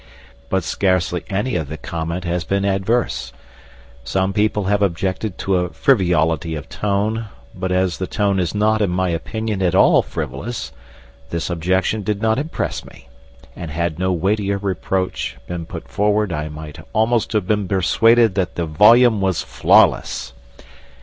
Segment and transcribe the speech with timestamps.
[0.49, 3.31] But scarcely any of the comment has been adverse.
[4.03, 8.81] Some people have objected to a frivolity of tone; but as the tone is not,
[8.81, 10.71] in my opinion, at all frivolous,
[11.29, 13.09] this objection did not impress me;
[13.55, 18.55] and had no weightier reproach been put forward I might almost have been persuaded that
[18.55, 20.33] the volume was flawless!